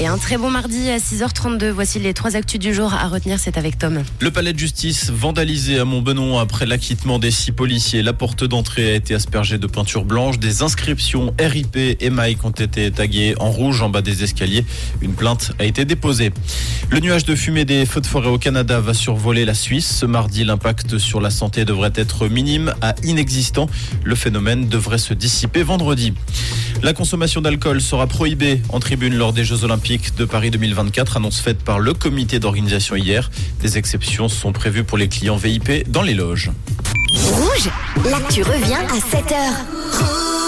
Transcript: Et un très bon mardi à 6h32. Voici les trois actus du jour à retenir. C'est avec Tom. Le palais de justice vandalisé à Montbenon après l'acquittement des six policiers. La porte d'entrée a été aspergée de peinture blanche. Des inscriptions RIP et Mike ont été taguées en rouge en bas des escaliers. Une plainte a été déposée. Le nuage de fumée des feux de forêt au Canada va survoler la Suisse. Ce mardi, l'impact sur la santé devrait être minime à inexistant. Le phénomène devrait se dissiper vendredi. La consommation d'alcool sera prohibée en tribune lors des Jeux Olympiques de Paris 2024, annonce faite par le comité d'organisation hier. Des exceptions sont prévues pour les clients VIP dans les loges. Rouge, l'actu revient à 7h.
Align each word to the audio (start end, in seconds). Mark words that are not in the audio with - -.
Et 0.00 0.06
un 0.06 0.16
très 0.16 0.36
bon 0.36 0.48
mardi 0.48 0.90
à 0.90 0.98
6h32. 0.98 1.70
Voici 1.70 1.98
les 1.98 2.14
trois 2.14 2.36
actus 2.36 2.60
du 2.60 2.72
jour 2.72 2.94
à 2.94 3.08
retenir. 3.08 3.40
C'est 3.40 3.58
avec 3.58 3.78
Tom. 3.78 4.04
Le 4.20 4.30
palais 4.30 4.52
de 4.52 4.58
justice 4.58 5.10
vandalisé 5.10 5.80
à 5.80 5.84
Montbenon 5.84 6.38
après 6.38 6.66
l'acquittement 6.66 7.18
des 7.18 7.32
six 7.32 7.50
policiers. 7.50 8.04
La 8.04 8.12
porte 8.12 8.44
d'entrée 8.44 8.92
a 8.92 8.94
été 8.94 9.14
aspergée 9.14 9.58
de 9.58 9.66
peinture 9.66 10.04
blanche. 10.04 10.38
Des 10.38 10.62
inscriptions 10.62 11.34
RIP 11.40 11.76
et 11.76 12.10
Mike 12.10 12.44
ont 12.44 12.50
été 12.50 12.92
taguées 12.92 13.34
en 13.40 13.50
rouge 13.50 13.82
en 13.82 13.88
bas 13.88 14.00
des 14.00 14.22
escaliers. 14.22 14.64
Une 15.00 15.14
plainte 15.14 15.50
a 15.58 15.64
été 15.64 15.84
déposée. 15.84 16.32
Le 16.90 17.00
nuage 17.00 17.24
de 17.24 17.34
fumée 17.34 17.64
des 17.64 17.84
feux 17.84 18.00
de 18.00 18.06
forêt 18.06 18.28
au 18.28 18.38
Canada 18.38 18.78
va 18.78 18.94
survoler 18.94 19.44
la 19.44 19.54
Suisse. 19.54 19.98
Ce 19.98 20.06
mardi, 20.06 20.44
l'impact 20.44 20.98
sur 20.98 21.20
la 21.20 21.30
santé 21.30 21.64
devrait 21.64 21.92
être 21.96 22.28
minime 22.28 22.72
à 22.82 22.94
inexistant. 23.02 23.68
Le 24.04 24.14
phénomène 24.14 24.68
devrait 24.68 24.98
se 24.98 25.12
dissiper 25.12 25.64
vendredi. 25.64 26.14
La 26.82 26.92
consommation 26.92 27.40
d'alcool 27.40 27.80
sera 27.80 28.06
prohibée 28.06 28.62
en 28.68 28.78
tribune 28.78 29.14
lors 29.14 29.32
des 29.32 29.44
Jeux 29.44 29.64
Olympiques 29.64 30.14
de 30.16 30.24
Paris 30.24 30.50
2024, 30.50 31.16
annonce 31.16 31.40
faite 31.40 31.58
par 31.58 31.80
le 31.80 31.92
comité 31.92 32.38
d'organisation 32.38 32.94
hier. 32.94 33.30
Des 33.60 33.78
exceptions 33.78 34.28
sont 34.28 34.52
prévues 34.52 34.84
pour 34.84 34.96
les 34.96 35.08
clients 35.08 35.36
VIP 35.36 35.90
dans 35.90 36.02
les 36.02 36.14
loges. 36.14 36.50
Rouge, 37.14 37.70
l'actu 38.08 38.42
revient 38.42 38.74
à 38.74 38.98
7h. 38.98 40.28